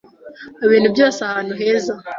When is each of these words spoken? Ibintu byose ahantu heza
Ibintu 0.65 0.87
byose 0.93 1.19
ahantu 1.29 1.53
heza 1.61 1.93